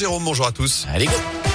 Jérôme, 0.00 0.22
bonjour 0.22 0.46
à 0.46 0.52
tous. 0.52 0.86
Allez, 0.94 1.06
go 1.06 1.47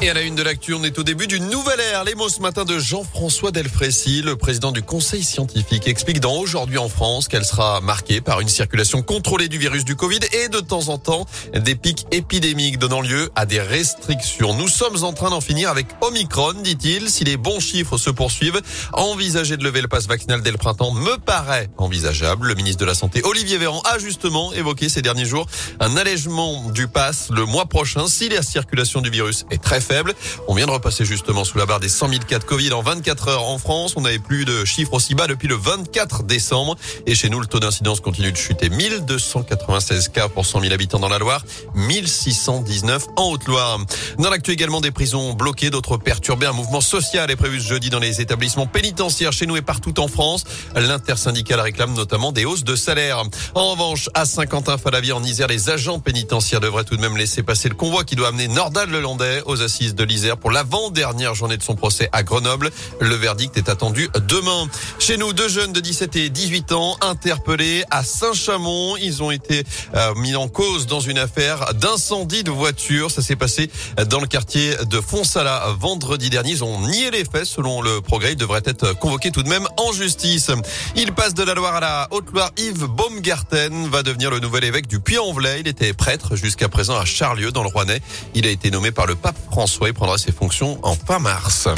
Et 0.00 0.08
à 0.08 0.14
la 0.14 0.22
une 0.22 0.36
de 0.36 0.44
l'actu, 0.44 0.74
on 0.74 0.84
est 0.84 0.96
au 1.00 1.02
début 1.02 1.26
d'une 1.26 1.48
nouvelle 1.48 1.80
ère. 1.80 2.04
Les 2.04 2.14
mots 2.14 2.28
ce 2.28 2.40
matin 2.40 2.64
de 2.64 2.78
Jean-François 2.78 3.50
Delfrécy, 3.50 4.22
le 4.22 4.36
président 4.36 4.70
du 4.70 4.80
Conseil 4.80 5.24
scientifique, 5.24 5.88
explique 5.88 6.20
dans 6.20 6.36
Aujourd'hui 6.36 6.78
en 6.78 6.88
France 6.88 7.26
qu'elle 7.26 7.44
sera 7.44 7.80
marquée 7.80 8.20
par 8.20 8.38
une 8.38 8.48
circulation 8.48 9.02
contrôlée 9.02 9.48
du 9.48 9.58
virus 9.58 9.84
du 9.84 9.96
Covid 9.96 10.20
et 10.32 10.48
de 10.50 10.60
temps 10.60 10.88
en 10.90 10.98
temps 10.98 11.26
des 11.52 11.74
pics 11.74 12.06
épidémiques 12.12 12.78
donnant 12.78 13.00
lieu 13.00 13.28
à 13.34 13.44
des 13.44 13.60
restrictions. 13.60 14.54
Nous 14.54 14.68
sommes 14.68 15.02
en 15.02 15.12
train 15.12 15.30
d'en 15.30 15.40
finir 15.40 15.68
avec 15.68 15.88
Omicron, 16.00 16.52
dit-il. 16.62 17.10
Si 17.10 17.24
les 17.24 17.36
bons 17.36 17.58
chiffres 17.58 17.98
se 17.98 18.10
poursuivent, 18.10 18.60
envisager 18.92 19.56
de 19.56 19.64
lever 19.64 19.80
le 19.82 19.88
passe 19.88 20.06
vaccinal 20.06 20.42
dès 20.42 20.52
le 20.52 20.58
printemps 20.58 20.92
me 20.92 21.16
paraît 21.18 21.70
envisageable. 21.76 22.46
Le 22.46 22.54
ministre 22.54 22.80
de 22.80 22.86
la 22.86 22.94
Santé, 22.94 23.20
Olivier 23.24 23.58
Véran, 23.58 23.82
a 23.84 23.98
justement 23.98 24.52
évoqué 24.52 24.88
ces 24.88 25.02
derniers 25.02 25.24
jours 25.24 25.48
un 25.80 25.96
allègement 25.96 26.70
du 26.70 26.86
pass 26.86 27.30
le 27.30 27.44
mois 27.46 27.66
prochain 27.66 28.06
si 28.06 28.28
la 28.28 28.42
circulation 28.42 29.00
du 29.00 29.10
virus 29.10 29.44
est 29.50 29.60
très 29.60 29.80
On 30.48 30.54
vient 30.54 30.66
de 30.66 30.70
repasser 30.70 31.04
justement 31.04 31.44
sous 31.44 31.56
la 31.56 31.64
barre 31.64 31.80
des 31.80 31.88
100 31.88 32.08
000 32.10 32.20
cas 32.28 32.38
de 32.38 32.44
Covid 32.44 32.72
en 32.72 32.82
24 32.82 33.28
heures 33.28 33.44
en 33.44 33.58
France. 33.58 33.94
On 33.96 34.02
n'avait 34.02 34.18
plus 34.18 34.44
de 34.44 34.64
chiffres 34.66 34.92
aussi 34.92 35.14
bas 35.14 35.26
depuis 35.26 35.48
le 35.48 35.54
24 35.54 36.24
décembre. 36.24 36.76
Et 37.06 37.14
chez 37.14 37.30
nous, 37.30 37.40
le 37.40 37.46
taux 37.46 37.58
d'incidence 37.58 38.00
continue 38.00 38.30
de 38.30 38.36
chuter. 38.36 38.68
1296 38.68 40.08
cas 40.08 40.28
pour 40.28 40.44
100 40.44 40.60
000 40.60 40.74
habitants 40.74 40.98
dans 40.98 41.08
la 41.08 41.18
Loire, 41.18 41.42
1619 41.74 43.06
en 43.16 43.30
Haute-Loire. 43.30 43.78
Dans 44.18 44.28
l'actu 44.28 44.50
également 44.50 44.82
des 44.82 44.90
prisons 44.90 45.32
bloquées, 45.32 45.70
d'autres 45.70 45.96
perturbées. 45.96 46.46
Un 46.46 46.52
mouvement 46.52 46.82
social 46.82 47.30
est 47.30 47.36
prévu 47.36 47.58
ce 47.58 47.68
jeudi 47.68 47.88
dans 47.88 47.98
les 47.98 48.20
établissements 48.20 48.66
pénitentiaires 48.66 49.32
chez 49.32 49.46
nous 49.46 49.56
et 49.56 49.62
partout 49.62 49.98
en 50.00 50.08
France. 50.08 50.44
L'intersyndicale 50.74 51.60
réclame 51.60 51.94
notamment 51.94 52.32
des 52.32 52.44
hausses 52.44 52.64
de 52.64 52.76
salaire. 52.76 53.22
En 53.54 53.70
revanche, 53.72 54.10
à 54.12 54.26
Saint-Quentin-Falavie 54.26 55.12
en 55.12 55.22
Isère, 55.22 55.48
les 55.48 55.70
agents 55.70 55.98
pénitentiaires 55.98 56.60
devraient 56.60 56.84
tout 56.84 56.96
de 56.96 57.00
même 57.00 57.16
laisser 57.16 57.42
passer 57.42 57.70
le 57.70 57.74
convoi 57.74 58.04
qui 58.04 58.16
doit 58.16 58.28
amener 58.28 58.48
Nordal 58.48 58.90
Lelandais 58.90 59.42
aux 59.46 59.62
assises 59.62 59.77
de 59.78 60.02
l'Isère 60.02 60.36
pour 60.36 60.50
l'avant-dernière 60.50 61.34
journée 61.34 61.56
de 61.56 61.62
son 61.62 61.76
procès 61.76 62.08
à 62.10 62.24
Grenoble. 62.24 62.70
Le 63.00 63.14
verdict 63.14 63.56
est 63.56 63.68
attendu 63.68 64.08
demain. 64.26 64.66
Chez 64.98 65.16
nous, 65.16 65.32
deux 65.32 65.48
jeunes 65.48 65.72
de 65.72 65.78
17 65.78 66.16
et 66.16 66.30
18 66.30 66.72
ans 66.72 66.96
interpellés 67.00 67.84
à 67.90 68.02
Saint-Chamond. 68.02 68.96
Ils 68.96 69.22
ont 69.22 69.30
été 69.30 69.64
euh, 69.94 70.14
mis 70.16 70.34
en 70.34 70.48
cause 70.48 70.86
dans 70.86 70.98
une 70.98 71.18
affaire 71.18 71.74
d'incendie 71.74 72.42
de 72.42 72.50
voiture. 72.50 73.12
Ça 73.12 73.22
s'est 73.22 73.36
passé 73.36 73.70
dans 74.08 74.18
le 74.18 74.26
quartier 74.26 74.74
de 74.90 75.00
Fonsala 75.00 75.62
vendredi 75.78 76.28
dernier. 76.28 76.50
Ils 76.50 76.64
ont 76.64 76.80
nié 76.88 77.12
les 77.12 77.24
faits 77.24 77.44
selon 77.44 77.80
le 77.80 78.00
progrès. 78.00 78.32
Ils 78.32 78.36
devraient 78.36 78.62
être 78.64 78.98
convoqués 78.98 79.30
tout 79.30 79.44
de 79.44 79.48
même 79.48 79.66
en 79.76 79.92
justice. 79.92 80.50
Il 80.96 81.12
passe 81.12 81.34
de 81.34 81.44
la 81.44 81.54
Loire 81.54 81.76
à 81.76 81.80
la 81.80 82.08
Haute-Loire. 82.10 82.50
Yves 82.56 82.86
Baumgarten 82.86 83.88
va 83.88 84.02
devenir 84.02 84.32
le 84.32 84.40
nouvel 84.40 84.64
évêque 84.64 84.88
du 84.88 84.98
Puy-en-Velay. 84.98 85.60
Il 85.60 85.68
était 85.68 85.92
prêtre 85.92 86.34
jusqu'à 86.34 86.68
présent 86.68 86.98
à 86.98 87.04
Charlieu 87.04 87.52
dans 87.52 87.62
le 87.62 87.68
Rouennais. 87.68 88.00
Il 88.34 88.44
a 88.44 88.50
été 88.50 88.72
nommé 88.72 88.90
par 88.90 89.06
le 89.06 89.14
pape 89.14 89.36
François. 89.52 89.67
Il 89.86 89.92
prendra 89.92 90.18
ses 90.18 90.32
fonctions 90.32 90.78
en 90.82 90.94
fin 90.94 91.18
mars. 91.18 91.68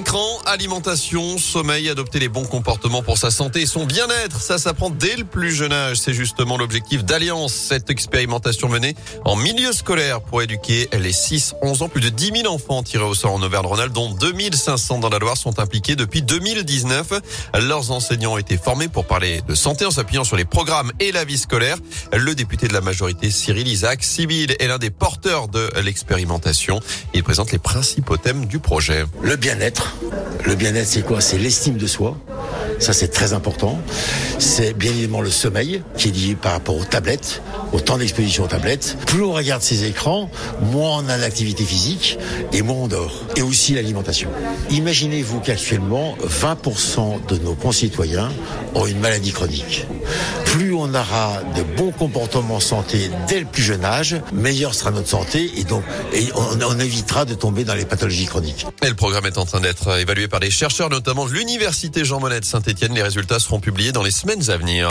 Écran, 0.00 0.40
alimentation, 0.46 1.36
sommeil, 1.36 1.90
adopter 1.90 2.20
les 2.20 2.30
bons 2.30 2.46
comportements 2.46 3.02
pour 3.02 3.18
sa 3.18 3.30
santé 3.30 3.60
et 3.60 3.66
son 3.66 3.84
bien-être. 3.84 4.40
Ça 4.40 4.56
s'apprend 4.56 4.88
dès 4.88 5.14
le 5.14 5.24
plus 5.24 5.52
jeune 5.52 5.74
âge. 5.74 5.98
C'est 5.98 6.14
justement 6.14 6.56
l'objectif 6.56 7.04
d'Alliance, 7.04 7.52
cette 7.52 7.90
expérimentation 7.90 8.70
menée 8.70 8.94
en 9.26 9.36
milieu 9.36 9.74
scolaire 9.74 10.22
pour 10.22 10.40
éduquer 10.40 10.88
les 10.98 11.12
6-11 11.12 11.82
ans. 11.82 11.88
Plus 11.90 12.00
de 12.00 12.08
10 12.08 12.32
000 12.44 12.46
enfants 12.46 12.82
tirés 12.82 13.04
au 13.04 13.12
sort 13.12 13.34
en 13.34 13.42
Auvergne-Rhône-Alpes, 13.42 13.92
dont 13.92 14.10
2500 14.10 15.00
dans 15.00 15.10
la 15.10 15.18
Loire, 15.18 15.36
sont 15.36 15.60
impliqués 15.60 15.96
depuis 15.96 16.22
2019. 16.22 17.20
Leurs 17.60 17.90
enseignants 17.90 18.32
ont 18.32 18.38
été 18.38 18.56
formés 18.56 18.88
pour 18.88 19.04
parler 19.04 19.42
de 19.46 19.54
santé 19.54 19.84
en 19.84 19.90
s'appuyant 19.90 20.24
sur 20.24 20.36
les 20.36 20.46
programmes 20.46 20.92
et 20.98 21.12
la 21.12 21.24
vie 21.24 21.36
scolaire. 21.36 21.76
Le 22.16 22.34
député 22.34 22.68
de 22.68 22.72
la 22.72 22.80
majorité, 22.80 23.30
Cyril 23.30 23.68
Isaac 23.68 24.02
Sibyl, 24.02 24.56
est 24.58 24.66
l'un 24.66 24.78
des 24.78 24.90
porteurs 24.90 25.48
de 25.48 25.68
l'expérimentation. 25.84 26.80
Il 27.12 27.22
présente 27.22 27.52
les 27.52 27.58
principaux 27.58 28.16
thèmes 28.16 28.46
du 28.46 28.60
projet. 28.60 29.04
Le 29.20 29.36
bien-être. 29.36 29.89
Le 30.46 30.54
bien-être, 30.54 30.86
c'est 30.86 31.02
quoi? 31.02 31.20
C'est 31.20 31.38
l'estime 31.38 31.76
de 31.76 31.86
soi. 31.86 32.16
Ça, 32.80 32.94
c'est 32.94 33.08
très 33.08 33.34
important. 33.34 33.78
C'est 34.38 34.72
bien 34.72 34.90
évidemment 34.90 35.20
le 35.20 35.30
sommeil, 35.30 35.82
qui 35.98 36.08
est 36.08 36.12
lié 36.12 36.34
par 36.34 36.52
rapport 36.52 36.76
aux 36.76 36.84
tablettes, 36.84 37.42
au 37.72 37.80
temps 37.80 37.98
d'exposition 37.98 38.44
aux 38.44 38.48
tablettes. 38.48 38.96
Plus 39.06 39.22
on 39.22 39.32
regarde 39.32 39.62
ces 39.62 39.84
écrans, 39.84 40.30
moins 40.72 41.04
on 41.04 41.08
a 41.08 41.18
d'activité 41.18 41.62
physique 41.62 42.18
et 42.52 42.62
moins 42.62 42.76
on 42.76 42.88
dort. 42.88 43.22
Et 43.36 43.42
aussi 43.42 43.74
l'alimentation. 43.74 44.30
Imaginez-vous 44.70 45.40
qu'actuellement, 45.40 46.16
20% 46.24 47.26
de 47.26 47.36
nos 47.36 47.54
concitoyens 47.54 48.30
ont 48.74 48.86
une 48.86 48.98
maladie 48.98 49.32
chronique. 49.32 49.86
Plus 50.46 50.72
on 50.72 50.94
aura 50.94 51.42
de 51.56 51.62
bons 51.76 51.92
comportements 51.92 52.60
santé 52.60 53.10
dès 53.28 53.40
le 53.40 53.46
plus 53.46 53.62
jeune 53.62 53.84
âge, 53.84 54.16
meilleure 54.32 54.74
sera 54.74 54.90
notre 54.90 55.08
santé 55.08 55.50
et 55.56 55.64
donc 55.64 55.84
on, 56.34 56.80
évitera 56.80 57.24
de 57.24 57.34
tomber 57.34 57.64
dans 57.64 57.74
les 57.74 57.84
pathologies 57.84 58.26
chroniques. 58.26 58.66
Et 58.82 58.88
le 58.88 58.94
programme 58.94 59.26
est 59.26 59.38
en 59.38 59.44
train 59.44 59.60
d'être 59.60 59.98
évalué 59.98 60.28
par 60.28 60.40
des 60.40 60.50
chercheurs, 60.50 60.88
notamment 60.88 61.26
de 61.26 61.32
l'Université 61.32 62.04
Jean 62.04 62.20
Monnet 62.20 62.40
de 62.40 62.44
Les 62.78 63.02
résultats 63.02 63.40
seront 63.40 63.58
publiés 63.58 63.90
dans 63.90 64.02
les 64.02 64.12
semaines 64.12 64.48
à 64.48 64.56
venir. 64.56 64.88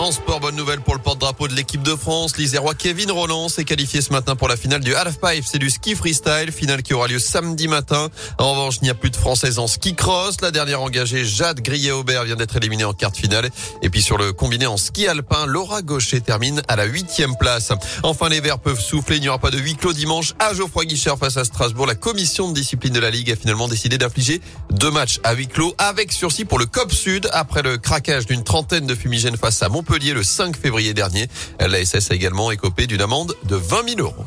En 0.00 0.12
sport, 0.12 0.38
bonne 0.38 0.54
nouvelle 0.54 0.80
pour 0.80 0.94
le 0.94 1.00
porte-drapeau 1.00 1.48
de 1.48 1.54
l'équipe 1.54 1.82
de 1.82 1.96
France. 1.96 2.36
L'Isérois 2.36 2.74
Kevin 2.74 3.10
Roland 3.10 3.48
s'est 3.48 3.64
qualifié 3.64 4.00
ce 4.00 4.12
matin 4.12 4.36
pour 4.36 4.46
la 4.46 4.56
finale 4.56 4.80
du 4.80 4.94
halfpipe. 4.94 5.44
C'est 5.44 5.58
du 5.58 5.70
ski 5.70 5.96
freestyle, 5.96 6.52
finale 6.52 6.84
qui 6.84 6.94
aura 6.94 7.08
lieu 7.08 7.18
samedi 7.18 7.66
matin. 7.66 8.08
En 8.38 8.52
revanche, 8.52 8.76
il 8.80 8.84
n'y 8.84 8.90
a 8.90 8.94
plus 8.94 9.10
de 9.10 9.16
Françaises 9.16 9.58
en 9.58 9.66
ski 9.66 9.96
cross. 9.96 10.40
La 10.40 10.52
dernière 10.52 10.82
engagée, 10.82 11.24
Jade 11.24 11.60
Grillet-Aubert, 11.60 12.22
vient 12.24 12.36
d'être 12.36 12.54
éliminée 12.54 12.84
en 12.84 12.92
quart 12.92 13.12
finale. 13.12 13.50
Et 13.82 13.90
puis 13.90 14.00
sur 14.00 14.18
le 14.18 14.32
combiné 14.32 14.66
en 14.66 14.76
ski 14.76 15.08
alpin, 15.08 15.46
Laura 15.46 15.82
Gaucher 15.82 16.20
termine 16.20 16.62
à 16.68 16.76
la 16.76 16.84
huitième 16.84 17.36
place. 17.36 17.72
Enfin, 18.04 18.28
les 18.28 18.40
Verts 18.40 18.60
peuvent 18.60 18.80
souffler. 18.80 19.16
Il 19.16 19.22
n'y 19.22 19.28
aura 19.28 19.40
pas 19.40 19.50
de 19.50 19.58
huis 19.58 19.74
clos 19.74 19.94
dimanche 19.94 20.34
à 20.38 20.54
Geoffroy 20.54 20.84
Guichard 20.84 21.18
face 21.18 21.36
à 21.36 21.44
Strasbourg. 21.44 21.86
La 21.86 21.96
commission 21.96 22.48
de 22.48 22.54
discipline 22.54 22.92
de 22.92 23.00
la 23.00 23.10
Ligue 23.10 23.32
a 23.32 23.36
finalement 23.36 23.66
décidé 23.66 23.98
d'infliger 23.98 24.40
deux 24.70 24.92
matchs 24.92 25.18
à 25.24 25.32
huis 25.32 25.48
clos 25.48 25.74
avec 25.78 26.12
sursis 26.12 26.44
pour 26.44 26.60
le 26.60 26.66
COP 26.66 26.92
Sud 26.92 27.28
après 27.32 27.62
le 27.62 27.78
craquage 27.78 28.26
d'une 28.26 28.44
trentaine 28.44 28.86
de 28.86 28.94
fumigènes 28.94 29.36
face 29.36 29.60
à 29.60 29.68
Le 29.90 30.22
5 30.22 30.56
février 30.56 30.94
dernier. 30.94 31.28
La 31.58 31.84
SS 31.84 32.10
a 32.10 32.14
également 32.14 32.50
écopé 32.50 32.86
d'une 32.86 33.00
amende 33.00 33.34
de 33.44 33.56
20 33.56 33.96
000 33.96 34.00
euros. 34.00 34.24